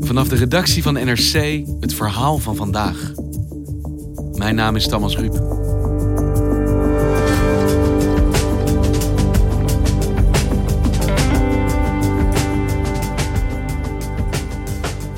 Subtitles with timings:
[0.00, 3.12] Vanaf de redactie van NRC het verhaal van vandaag.
[4.32, 5.54] Mijn naam is Thomas Ruip.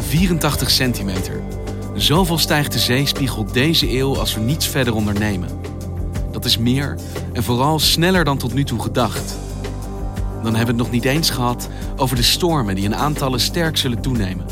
[0.09, 1.41] ...84 centimeter.
[1.95, 5.49] Zoveel stijgt de zeespiegel deze eeuw als we niets verder ondernemen.
[6.33, 6.97] Dat is meer
[7.33, 9.38] en vooral sneller dan tot nu toe gedacht.
[10.43, 13.77] Dan hebben we het nog niet eens gehad over de stormen die in aantallen sterk
[13.77, 14.47] zullen toenemen.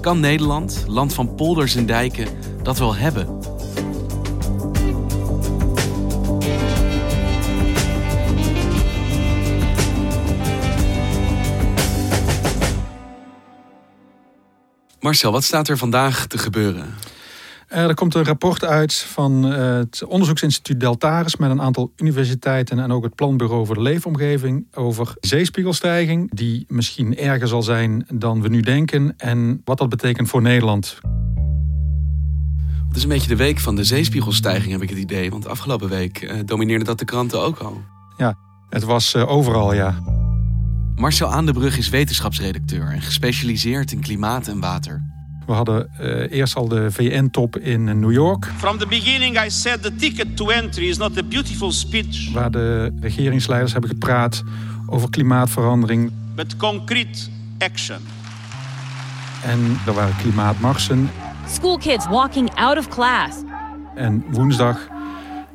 [0.00, 2.28] Kan Nederland, land van polders en dijken,
[2.62, 3.38] dat wel hebben?
[15.00, 16.94] Marcel, wat staat er vandaag te gebeuren?
[17.72, 22.78] Uh, er komt een rapport uit van uh, het onderzoeksinstituut Deltaris met een aantal universiteiten
[22.78, 28.42] en ook het Planbureau voor de Leefomgeving over zeespiegelstijging, die misschien erger zal zijn dan
[28.42, 30.98] we nu denken en wat dat betekent voor Nederland.
[32.88, 35.30] Het is een beetje de week van de zeespiegelstijging, heb ik het idee.
[35.30, 37.82] Want afgelopen week uh, domineerde dat de kranten ook al.
[38.16, 38.36] Ja,
[38.68, 40.02] het was overal, ja.
[40.94, 45.02] Marcel Aandebrug is wetenschapsredacteur en gespecialiseerd in klimaat en water.
[45.50, 48.52] We hadden uh, eerst al de VN-top in New York.
[48.56, 52.32] From the beginning I said the ticket to entry is not a beautiful speech.
[52.32, 54.42] Waar de regeringsleiders hebben gepraat
[54.86, 56.12] over klimaatverandering.
[56.34, 57.18] But concrete
[57.58, 57.98] action.
[59.44, 61.10] En er waren klimaatmarsen.
[61.48, 63.36] School kids walking out of class.
[63.94, 64.88] En woensdag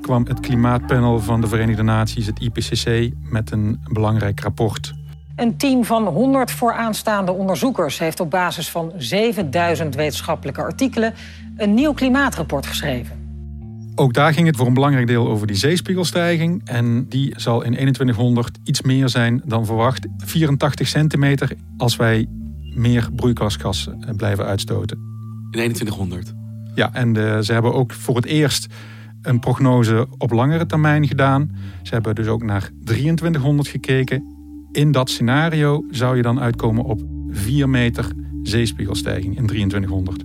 [0.02, 4.94] kwam het klimaatpanel van de Verenigde Naties, het IPCC, met een belangrijk rapport.
[5.36, 11.14] Een team van 100 vooraanstaande onderzoekers heeft op basis van 7000 wetenschappelijke artikelen
[11.58, 13.24] een nieuw klimaatrapport geschreven.
[13.96, 16.62] Ook daar ging het voor een belangrijk deel over die zeespiegelstijging.
[16.66, 20.08] En die zal in 2100 iets meer zijn dan verwacht.
[20.18, 22.28] 84 centimeter als wij
[22.76, 24.98] meer broeikasgas blijven uitstoten.
[24.98, 26.34] In 2100?
[26.76, 28.68] Ja, en de, ze hebben ook voor het eerst
[29.22, 31.56] een prognose op langere termijn gedaan.
[31.84, 34.35] Ze hebben dus ook naar 2300 gekeken
[34.76, 38.12] in dat scenario zou je dan uitkomen op 4 meter
[38.44, 40.22] zeespiegelstijging in 2300.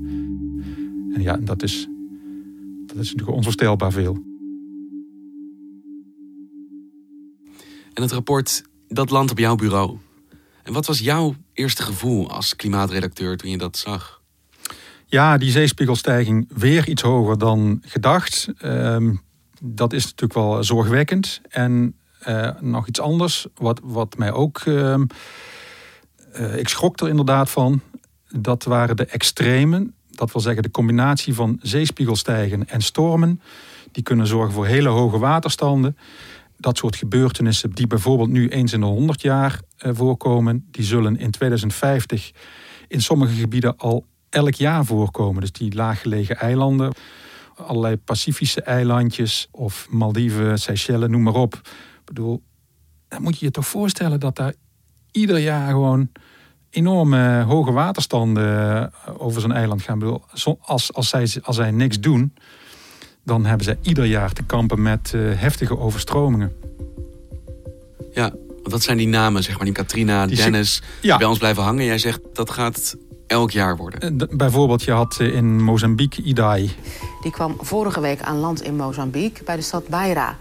[1.14, 1.88] En ja, dat is,
[2.86, 4.18] dat is natuurlijk onvoorstelbaar veel.
[7.92, 9.98] En het rapport, dat landt op jouw bureau.
[10.62, 14.22] En wat was jouw eerste gevoel als klimaatredacteur toen je dat zag?
[15.06, 18.48] Ja, die zeespiegelstijging weer iets hoger dan gedacht.
[18.64, 19.20] Um,
[19.60, 21.40] dat is natuurlijk wel zorgwekkend.
[21.48, 21.94] En
[22.60, 24.60] nog iets anders, wat, wat mij ook.
[24.64, 24.94] Uh,
[26.38, 27.80] uh, ik schrok er inderdaad van.
[28.28, 29.94] Dat waren de extremen.
[30.10, 33.40] Dat wil zeggen de combinatie van zeespiegelstijgen en stormen.
[33.92, 35.96] Die kunnen zorgen voor hele hoge waterstanden.
[36.56, 41.30] Dat soort gebeurtenissen, die bijvoorbeeld nu eens in de 100 jaar voorkomen, die zullen in
[41.30, 42.32] 2050
[42.88, 45.40] in sommige gebieden al elk jaar voorkomen.
[45.40, 46.92] Dus die laaggelegen eilanden,
[47.56, 51.60] allerlei Pacifische eilandjes of Maldiven, Seychelles, noem maar op
[52.14, 52.42] bedoel,
[53.08, 54.54] dan moet je je toch voorstellen dat daar
[55.10, 56.10] ieder jaar gewoon
[56.70, 59.98] enorme hoge waterstanden eh, over zo'n eiland gaan.
[59.98, 60.22] bedoel,
[60.60, 62.34] als, als, zij, als zij niks doen,
[63.24, 66.52] dan hebben zij ieder jaar te kampen met uh, heftige overstromingen.
[68.12, 68.32] Ja,
[68.62, 71.08] wat zijn die namen, zeg maar, die Katrina, die Dennis, ja.
[71.08, 71.84] die bij ons blijven hangen?
[71.84, 72.96] Jij zegt dat gaat
[73.26, 74.28] elk jaar worden.
[74.30, 76.70] Bijvoorbeeld, je had in Mozambique Idai.
[77.22, 80.36] Die kwam vorige week aan land in Mozambique bij de stad Beira.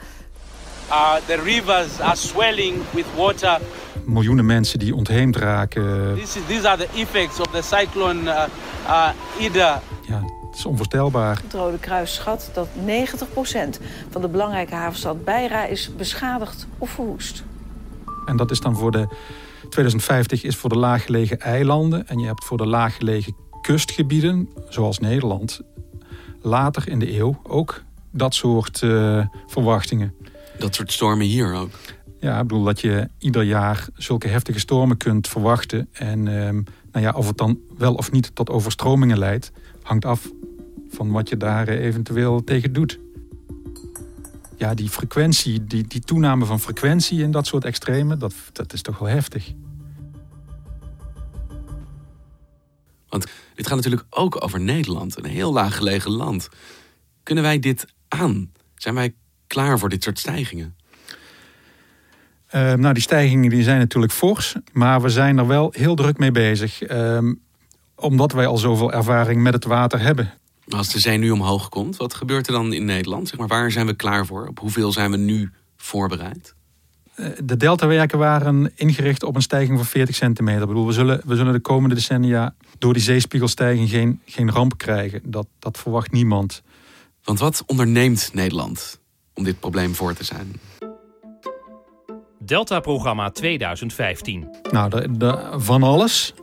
[0.90, 3.60] Uh, the rivers are swelling with water.
[4.06, 6.16] Miljoenen mensen die ontheemd raken.
[6.16, 8.44] This is, these are the effects of the cyclone uh,
[8.88, 9.10] uh,
[9.40, 9.82] Ida.
[10.08, 11.40] Ja, het is onvoorstelbaar.
[11.44, 12.72] Het Rode Kruis schat dat 90%
[14.10, 17.44] van de belangrijke havenstad Beira is beschadigd of verwoest.
[18.26, 19.08] En dat is dan voor de
[19.70, 25.62] 2050 is voor de laaggelegen eilanden en je hebt voor de laaggelegen kustgebieden, zoals Nederland,
[26.42, 27.82] later in de eeuw ook
[28.12, 30.14] dat soort uh, verwachtingen.
[30.60, 31.72] Dat soort stormen hier ook?
[32.20, 35.88] Ja, ik bedoel dat je ieder jaar zulke heftige stormen kunt verwachten.
[35.92, 39.52] En um, nou ja, of het dan wel of niet tot overstromingen leidt,
[39.84, 40.32] hangt af
[40.90, 43.00] van wat je daar eventueel tegen doet.
[44.58, 48.82] Ja, die frequentie, die, die toename van frequentie in dat soort extremen, dat, dat is
[48.82, 49.54] toch wel heftig.
[53.08, 56.50] Want dit gaat natuurlijk ook over Nederland, een heel laag gelegen land.
[57.24, 58.52] Kunnen wij dit aan?
[58.76, 59.14] Zijn wij
[59.50, 60.76] klaar voor dit soort stijgingen?
[62.56, 66.18] Uh, nou, die stijgingen die zijn natuurlijk fors, maar we zijn er wel heel druk
[66.18, 66.92] mee bezig.
[66.92, 67.18] Uh,
[67.96, 70.34] omdat wij al zoveel ervaring met het water hebben.
[70.70, 73.28] Als de zee nu omhoog komt, wat gebeurt er dan in Nederland?
[73.28, 74.48] Zeg maar, waar zijn we klaar voor?
[74.48, 76.56] Op hoeveel zijn we nu voorbereid?
[77.16, 80.62] Eh, de deltawerken waren ingericht op een stijging van 40 centimeter.
[80.62, 84.78] Ik bedoel, we, zullen, we zullen de komende decennia door die zeespiegelstijging geen, geen ramp
[84.78, 85.22] krijgen.
[85.24, 86.62] Dat, dat verwacht niemand.
[87.24, 89.00] Want wat onderneemt Nederland
[89.40, 90.54] om dit probleem voor te zijn?
[92.40, 94.48] Delta-programma 2015.
[94.72, 96.34] Nou, de, de, van alles.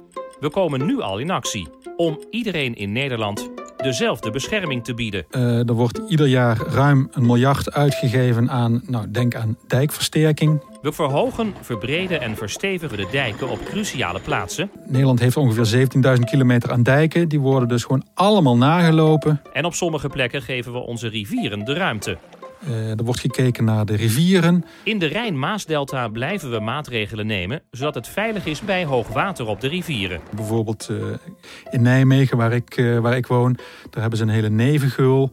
[0.40, 5.26] We komen nu al in actie om iedereen in Nederland dezelfde bescherming te bieden.
[5.30, 10.62] Uh, er wordt ieder jaar ruim een miljard uitgegeven aan, nou, denk aan dijkversterking.
[10.82, 14.70] We verhogen, verbreden en verstevigen de dijken op cruciale plaatsen.
[14.86, 15.88] Nederland heeft ongeveer
[16.18, 17.28] 17.000 kilometer aan dijken.
[17.28, 19.42] Die worden dus gewoon allemaal nagelopen.
[19.52, 22.18] En op sommige plekken geven we onze rivieren de ruimte.
[22.64, 24.64] Uh, er wordt gekeken naar de rivieren.
[24.82, 27.62] In de Rijn-Maasdelta blijven we maatregelen nemen...
[27.70, 30.20] zodat het veilig is bij hoogwater op de rivieren.
[30.34, 31.04] Bijvoorbeeld uh,
[31.70, 33.56] in Nijmegen, waar ik, uh, waar ik woon...
[33.90, 35.30] daar hebben ze een hele nevengeul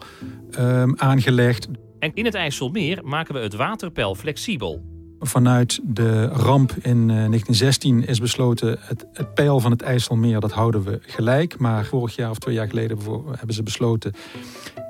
[0.95, 1.67] aangelegd.
[1.99, 4.83] En in het IJsselmeer maken we het waterpeil flexibel.
[5.19, 8.77] Vanuit de ramp in 1916 is besloten...
[8.79, 11.59] Het, het peil van het IJsselmeer, dat houden we gelijk.
[11.59, 12.97] Maar vorig jaar of twee jaar geleden
[13.37, 14.13] hebben ze besloten...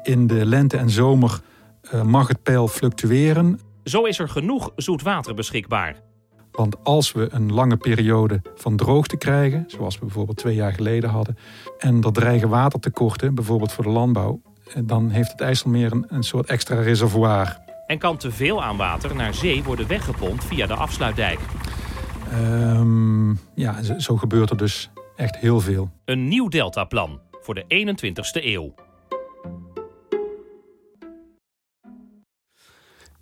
[0.03, 1.41] in de lente en zomer
[2.03, 3.59] mag het peil fluctueren.
[3.83, 6.01] Zo is er genoeg zoet water beschikbaar.
[6.51, 11.09] Want als we een lange periode van droogte krijgen, zoals we bijvoorbeeld twee jaar geleden
[11.09, 11.37] hadden,
[11.77, 16.23] en er dreigen watertekorten, bijvoorbeeld voor de landbouw, eh, dan heeft het IJsselmeer een, een
[16.23, 17.57] soort extra reservoir.
[17.87, 21.39] En kan te veel aan water naar zee worden weggepompt via de afsluitdijk?
[22.33, 25.91] Um, ja, zo gebeurt er dus echt heel veel.
[26.05, 28.73] Een nieuw deltaplan voor de 21ste eeuw.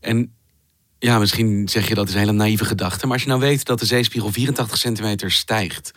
[0.02, 0.34] En
[1.00, 3.06] ja, misschien zeg je dat is een hele naïeve gedachte.
[3.06, 5.92] Maar als je nou weet dat de zeespiegel 84 centimeter stijgt...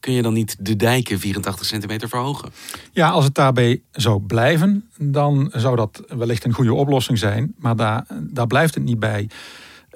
[0.00, 2.52] kun je dan niet de dijken 84 centimeter verhogen?
[2.92, 7.54] Ja, als het daarbij zou blijven, dan zou dat wellicht een goede oplossing zijn.
[7.58, 9.28] Maar daar, daar blijft het niet bij.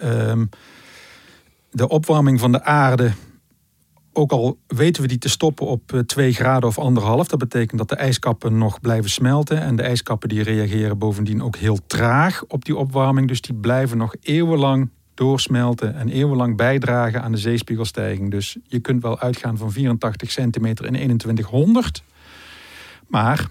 [0.03, 0.49] Um,
[1.71, 3.13] de opwarming van de aarde
[4.17, 7.79] ook al weten we die te stoppen op 2 eh, graden of anderhalf, dat betekent
[7.79, 9.61] dat de ijskappen nog blijven smelten.
[9.61, 13.29] En de ijskappen die reageren bovendien ook heel traag op die opwarming.
[13.29, 18.31] Dus die blijven nog eeuwenlang doorsmelten en eeuwenlang bijdragen aan de zeespiegelstijging.
[18.31, 22.03] Dus je kunt wel uitgaan van 84 centimeter in 2100.
[23.07, 23.49] Maar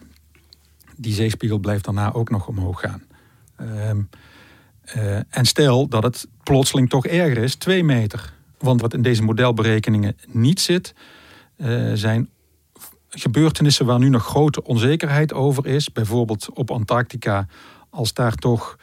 [0.95, 3.03] die zeespiegel blijft daarna ook nog omhoog gaan.
[3.61, 3.89] Uh,
[4.95, 8.33] uh, en stel dat het plotseling toch erger is, 2 meter.
[8.63, 10.93] Want wat in deze modelberekeningen niet zit,
[11.57, 12.29] uh, zijn
[13.09, 15.91] gebeurtenissen waar nu nog grote onzekerheid over is.
[15.91, 17.47] Bijvoorbeeld op Antarctica,
[17.89, 18.77] als daar toch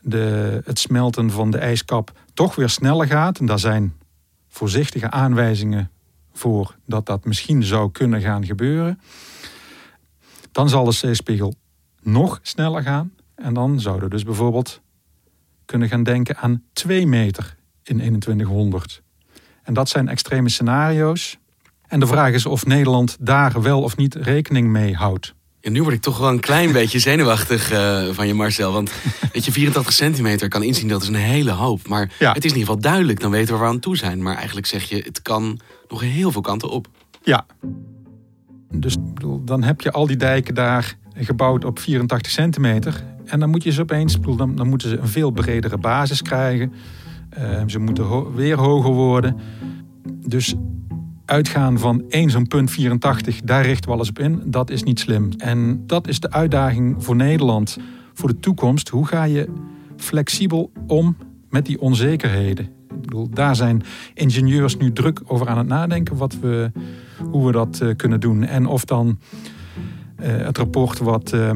[0.00, 3.38] de, het smelten van de ijskap toch weer sneller gaat.
[3.38, 3.94] En daar zijn
[4.48, 5.90] voorzichtige aanwijzingen
[6.32, 9.00] voor dat dat misschien zou kunnen gaan gebeuren.
[10.52, 11.54] Dan zal de zeespiegel
[12.02, 13.12] nog sneller gaan.
[13.34, 14.80] En dan zouden we dus bijvoorbeeld
[15.64, 17.56] kunnen gaan denken aan 2 meter
[17.88, 19.02] in 2100.
[19.62, 21.38] En dat zijn extreme scenario's.
[21.86, 25.34] En de vraag is of Nederland daar wel of niet rekening mee houdt.
[25.60, 28.72] Ja, nu word ik toch wel een klein beetje zenuwachtig uh, van je Marcel.
[28.72, 28.92] Want
[29.32, 31.88] dat je 84 centimeter kan inzien, dat is een hele hoop.
[31.88, 32.32] Maar ja.
[32.32, 34.22] het is in ieder geval duidelijk, dan weten we waar we aan toe zijn.
[34.22, 36.88] Maar eigenlijk zeg je, het kan nog heel veel kanten op.
[37.22, 37.46] Ja.
[38.70, 38.96] Dus
[39.40, 43.04] dan heb je al die dijken daar gebouwd op 84 centimeter.
[43.24, 46.72] En dan moet je ze opeens, dan, dan moeten ze een veel bredere basis krijgen.
[47.38, 49.36] Uh, ze moeten weer hoger worden.
[50.26, 50.54] Dus
[51.24, 54.42] uitgaan van één zo'n punt 84, daar richten we alles op in.
[54.44, 55.30] Dat is niet slim.
[55.36, 57.78] En dat is de uitdaging voor Nederland
[58.14, 58.88] voor de toekomst.
[58.88, 59.48] Hoe ga je
[59.96, 61.16] flexibel om
[61.50, 62.64] met die onzekerheden?
[62.64, 63.82] Ik bedoel, daar zijn
[64.14, 66.70] ingenieurs nu druk over aan het nadenken wat we,
[67.30, 68.44] hoe we dat uh, kunnen doen.
[68.44, 69.18] En of dan
[70.20, 71.50] uh, het rapport wat uh,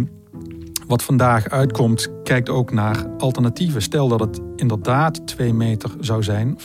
[0.92, 3.82] wat vandaag uitkomt, kijkt ook naar alternatieven.
[3.82, 6.58] Stel dat het inderdaad twee meter zou zijn,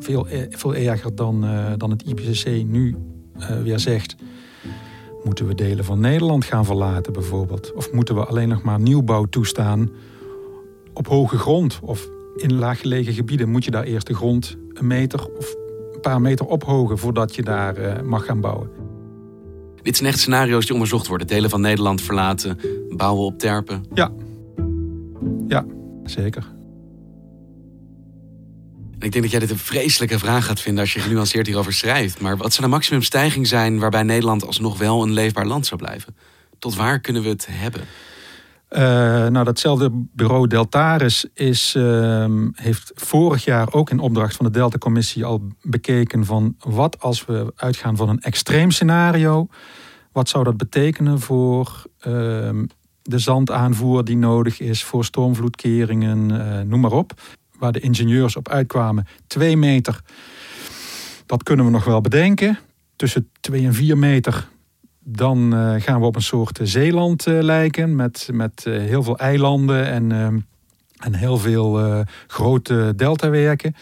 [0.00, 2.96] veel, eh, veel erger dan, uh, dan het IPCC nu
[3.36, 4.16] uh, weer zegt.
[5.24, 7.72] Moeten we delen van Nederland gaan verlaten bijvoorbeeld?
[7.72, 9.90] Of moeten we alleen nog maar nieuwbouw toestaan
[10.92, 11.78] op hoge grond?
[11.82, 15.54] Of in laaggelegen gebieden moet je daar eerst de grond een meter of
[15.92, 18.85] een paar meter ophogen voordat je daar mag gaan bouwen?
[19.86, 21.26] Dit zijn echt scenario's die onderzocht worden.
[21.26, 22.58] Delen van Nederland verlaten,
[22.90, 23.84] bouwen op terpen.
[23.94, 24.10] Ja,
[25.48, 25.64] ja
[26.04, 26.46] zeker.
[28.98, 32.20] Ik denk dat jij dit een vreselijke vraag gaat vinden als je genuanceerd hierover schrijft.
[32.20, 36.16] Maar wat zou de maximumstijging zijn waarbij Nederland alsnog wel een leefbaar land zou blijven?
[36.58, 37.82] Tot waar kunnen we het hebben?
[38.70, 38.80] Uh,
[39.26, 45.24] nou, datzelfde bureau Deltaris is, uh, heeft vorig jaar ook in opdracht van de Delta-commissie
[45.24, 49.48] al bekeken van wat als we uitgaan van een extreem scenario.
[50.12, 52.12] Wat zou dat betekenen voor uh,
[53.06, 57.12] de zandaanvoer die nodig is, voor stormvloedkeringen, eh, noem maar op
[57.58, 60.00] waar de ingenieurs op uitkwamen, twee meter.
[61.26, 62.58] Dat kunnen we nog wel bedenken.
[62.96, 64.48] Tussen twee en vier meter,
[65.08, 67.96] dan uh, gaan we op een soort zeeland uh, lijken.
[67.96, 70.12] Met, met uh, heel veel eilanden en,
[70.96, 73.74] en heel veel grote deltawerken.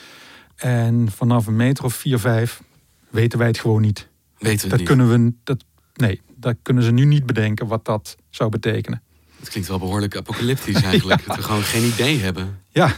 [0.56, 2.62] En vanaf een meter of vier, vijf
[3.10, 4.08] weten wij het gewoon niet.
[4.38, 4.88] Weten we dat niet.
[4.88, 5.64] Kunnen we, dat,
[5.94, 9.02] nee, dat kunnen ze nu niet bedenken wat dat zou betekenen.
[9.38, 11.20] Het klinkt wel behoorlijk apocalyptisch eigenlijk.
[11.20, 11.26] ja.
[11.28, 12.60] Dat we gewoon geen idee hebben.
[12.68, 12.92] Ja,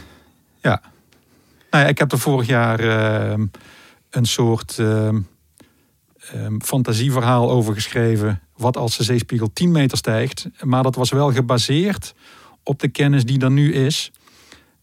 [0.61, 0.81] ja.
[1.69, 3.45] Nou ja, ik heb er vorig jaar uh,
[4.09, 5.09] een soort uh,
[6.35, 8.41] um, fantasieverhaal over geschreven.
[8.55, 10.49] Wat als de zeespiegel 10 meter stijgt.
[10.61, 12.13] Maar dat was wel gebaseerd
[12.63, 14.11] op de kennis die er nu is.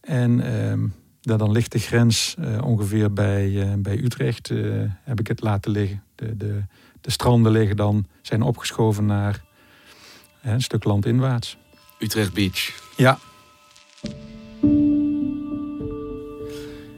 [0.01, 4.51] En uh, dan ligt de grens uh, ongeveer bij, bij Utrecht.
[5.03, 6.03] heb ik het laten liggen.
[6.15, 6.63] De, de,
[7.01, 9.43] de stranden liggen dan, zijn opgeschoven naar
[10.41, 11.57] een stuk landinwaarts.
[11.99, 12.71] Utrecht Beach.
[12.97, 13.19] Ja,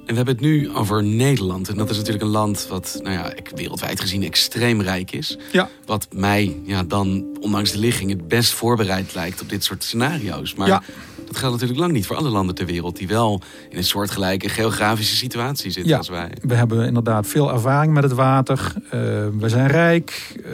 [0.07, 1.69] we hebben het nu over Nederland.
[1.69, 5.37] En dat is natuurlijk een land wat nou ja, wereldwijd gezien extreem rijk is.
[5.51, 5.69] Ja.
[5.85, 10.55] Wat mij ja, dan, ondanks de ligging, het best voorbereid lijkt op dit soort scenario's.
[10.55, 10.83] Maar ja.
[11.25, 12.97] dat geldt natuurlijk lang niet voor alle landen ter wereld...
[12.97, 15.97] die wel in een soortgelijke geografische situatie zitten ja.
[15.97, 16.31] als wij.
[16.41, 18.73] We hebben inderdaad veel ervaring met het water.
[18.85, 18.91] Uh,
[19.39, 20.35] we zijn rijk.
[20.37, 20.53] Uh,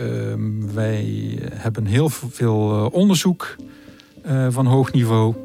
[0.74, 3.56] wij hebben heel veel onderzoek
[4.26, 5.36] uh, van hoog niveau...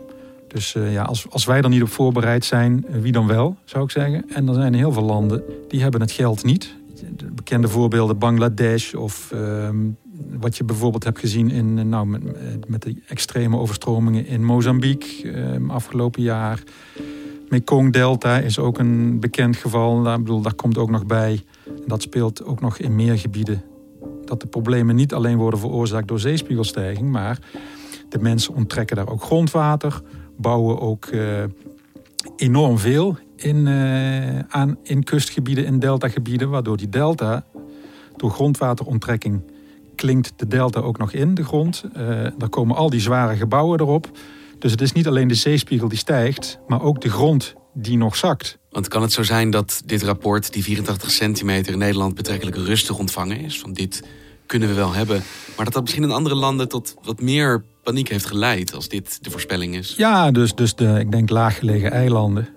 [0.48, 3.84] Dus uh, ja, als, als wij er niet op voorbereid zijn, wie dan wel, zou
[3.84, 4.24] ik zeggen.
[4.28, 6.76] En er zijn heel veel landen die hebben het geld niet.
[7.16, 9.68] De bekende voorbeelden Bangladesh of uh,
[10.38, 12.22] wat je bijvoorbeeld hebt gezien in, nou, met,
[12.68, 16.62] met de extreme overstromingen in Mozambique uh, afgelopen jaar.
[17.48, 20.02] Mekong Delta is ook een bekend geval.
[20.02, 21.44] Daar, bedoel, daar komt ook nog bij.
[21.86, 23.62] Dat speelt ook nog in meer gebieden.
[24.24, 27.38] Dat de problemen niet alleen worden veroorzaakt door zeespiegelstijging, maar
[28.08, 30.02] de mensen onttrekken daar ook grondwater
[30.38, 31.44] bouwen ook uh,
[32.36, 36.50] enorm veel in, uh, aan, in kustgebieden, in deltagebieden.
[36.50, 37.44] Waardoor die delta,
[38.16, 39.42] door grondwateronttrekking,
[39.94, 41.84] klinkt de delta ook nog in de grond.
[41.96, 44.10] Uh, daar komen al die zware gebouwen erop.
[44.58, 48.16] Dus het is niet alleen de zeespiegel die stijgt, maar ook de grond die nog
[48.16, 48.58] zakt.
[48.70, 52.98] Want kan het zo zijn dat dit rapport, die 84 centimeter in Nederland, betrekkelijk rustig
[52.98, 53.60] ontvangen is?
[53.60, 54.02] Van dit
[54.48, 55.22] kunnen we wel hebben.
[55.56, 59.24] Maar dat dat misschien in andere landen tot wat meer paniek heeft geleid als dit
[59.24, 59.94] de voorspelling is.
[59.96, 62.48] Ja, dus, dus de, ik denk laaggelegen eilanden.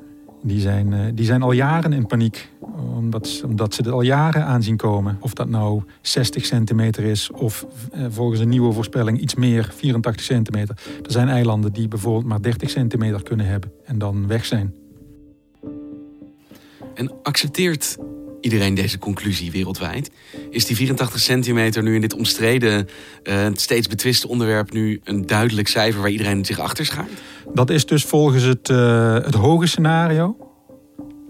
[0.43, 2.49] Die zijn, die zijn al jaren in paniek.
[2.95, 5.17] Omdat, omdat ze er al jaren aan zien komen.
[5.19, 7.65] Of dat nou 60 centimeter is of
[8.09, 10.75] volgens een nieuwe voorspelling iets meer, 84 centimeter.
[11.03, 14.75] Er zijn eilanden die bijvoorbeeld maar 30 centimeter kunnen hebben en dan weg zijn.
[16.93, 17.97] En accepteert
[18.41, 20.11] iedereen deze conclusie wereldwijd?
[20.49, 22.87] Is die 84 centimeter nu in dit omstreden,
[23.23, 27.21] uh, steeds betwiste onderwerp nu een duidelijk cijfer waar iedereen zich achter schaart?
[27.53, 30.35] Dat is dus volgens het, uh, het hoge scenario.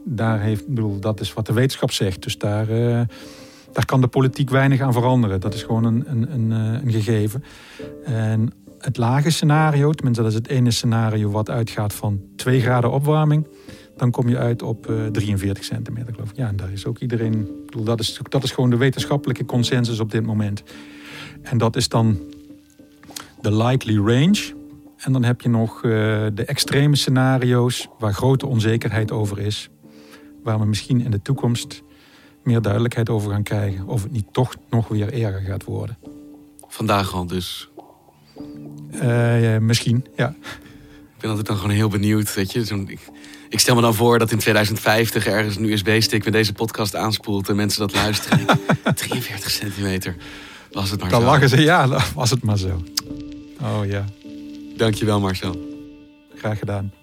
[0.06, 2.24] Daar heeft, bedoel, dat is wat de wetenschap zegt.
[2.24, 3.02] Dus daar, uh,
[3.74, 5.40] daar kan de politiek weinig aan veranderen.
[5.40, 7.44] Dat is gewoon een, een, een, een gegeven.
[8.04, 12.92] En het lage scenario, tenminste dat is het ene scenario wat uitgaat van 2 graden
[12.92, 13.48] opwarming
[14.02, 16.36] dan kom je uit op uh, 43 centimeter, geloof ik.
[16.36, 17.48] Ja, en daar is ook iedereen.
[17.66, 20.64] Bedoel, dat, is, dat is gewoon de wetenschappelijke consensus op dit moment.
[21.42, 22.20] En dat is dan
[23.42, 24.54] de likely range.
[24.98, 25.92] En dan heb je nog uh,
[26.34, 29.70] de extreme scenario's waar grote onzekerheid over is.
[30.44, 31.84] Waar we misschien in de toekomst
[32.44, 33.88] meer duidelijkheid over gaan krijgen.
[33.88, 35.98] Of het niet toch nog weer erger gaat worden.
[36.68, 37.70] Vandaag al dus?
[38.94, 40.36] Uh, misschien, ja.
[41.22, 42.66] Ik ben altijd dan gewoon heel benieuwd, weet je.
[42.66, 43.00] Zo'n, ik,
[43.50, 47.50] ik stel me dan voor dat in 2050 ergens een USB-stick met deze podcast aanspoelt
[47.50, 48.46] en mensen dat luisteren.
[48.96, 50.16] 43 centimeter.
[50.72, 51.26] Was het maar dan zo.
[51.26, 52.82] lachen ze, ja, was het maar zo.
[53.62, 54.06] Oh ja.
[54.76, 55.80] Dankjewel Marcel.
[56.36, 56.94] Graag gedaan.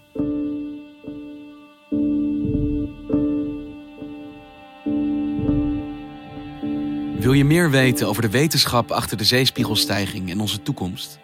[7.19, 11.19] Wil je meer weten over de wetenschap achter de zeespiegelstijging en onze toekomst?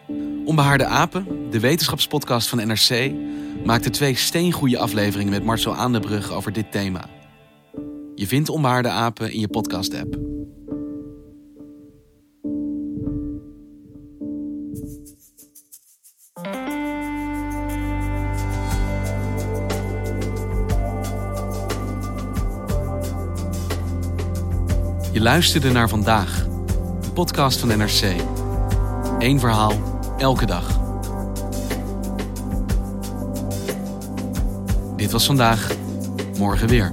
[0.45, 3.13] Onbehaarde apen, de wetenschapspodcast van NRC,
[3.65, 7.05] maakte twee steengoede afleveringen met Marcel Aandebrug over dit thema.
[8.15, 10.15] Je vindt Onbehaarde apen in je podcast-app.
[25.13, 26.47] Je luisterde naar vandaag,
[27.03, 28.03] een podcast van NRC.
[29.19, 30.81] Eén verhaal, elke dag.
[34.97, 35.71] Dit was vandaag,
[36.39, 36.93] morgen weer.